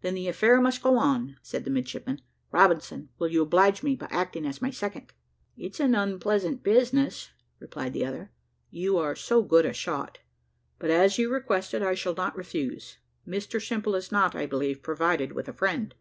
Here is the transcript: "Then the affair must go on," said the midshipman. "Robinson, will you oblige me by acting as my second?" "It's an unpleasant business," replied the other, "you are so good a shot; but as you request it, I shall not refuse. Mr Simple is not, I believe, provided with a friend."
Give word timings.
"Then 0.00 0.14
the 0.14 0.28
affair 0.28 0.60
must 0.60 0.80
go 0.80 0.96
on," 0.96 1.38
said 1.42 1.64
the 1.64 1.70
midshipman. 1.72 2.20
"Robinson, 2.52 3.08
will 3.18 3.26
you 3.26 3.42
oblige 3.42 3.82
me 3.82 3.96
by 3.96 4.06
acting 4.12 4.46
as 4.46 4.62
my 4.62 4.70
second?" 4.70 5.12
"It's 5.56 5.80
an 5.80 5.92
unpleasant 5.92 6.62
business," 6.62 7.30
replied 7.58 7.92
the 7.92 8.04
other, 8.04 8.30
"you 8.70 8.96
are 8.96 9.16
so 9.16 9.42
good 9.42 9.66
a 9.66 9.72
shot; 9.72 10.20
but 10.78 10.90
as 10.90 11.18
you 11.18 11.32
request 11.32 11.74
it, 11.74 11.82
I 11.82 11.94
shall 11.94 12.14
not 12.14 12.36
refuse. 12.36 12.98
Mr 13.26 13.60
Simple 13.60 13.96
is 13.96 14.12
not, 14.12 14.36
I 14.36 14.46
believe, 14.46 14.84
provided 14.84 15.32
with 15.32 15.48
a 15.48 15.52
friend." 15.52 15.92